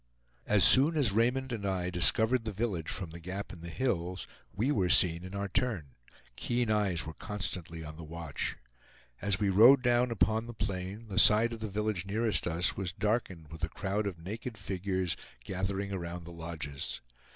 As 0.47 0.63
soon 0.63 0.97
as 0.97 1.11
Raymond 1.11 1.51
and 1.51 1.63
I 1.63 1.91
discovered 1.91 2.43
the 2.43 2.51
village 2.51 2.89
from 2.89 3.11
the 3.11 3.19
gap 3.19 3.53
in 3.53 3.61
the 3.61 3.69
hills, 3.69 4.25
we 4.51 4.71
were 4.71 4.89
seen 4.89 5.23
in 5.23 5.35
our 5.35 5.47
turn; 5.47 5.93
keen 6.35 6.71
eyes 6.71 7.05
were 7.05 7.13
constantly 7.13 7.85
on 7.85 7.97
the 7.97 8.03
watch. 8.03 8.57
As 9.21 9.39
we 9.39 9.49
rode 9.51 9.83
down 9.83 10.09
upon 10.09 10.47
the 10.47 10.55
plain 10.55 11.07
the 11.07 11.19
side 11.19 11.53
of 11.53 11.59
the 11.59 11.67
village 11.69 12.07
nearest 12.07 12.47
us 12.47 12.75
was 12.75 12.91
darkened 12.91 13.49
with 13.51 13.63
a 13.63 13.69
crowd 13.69 14.07
of 14.07 14.17
naked 14.17 14.57
figures 14.57 15.15
gathering 15.43 15.91
around 15.91 16.23
the 16.23 16.31
lodges. 16.31 16.99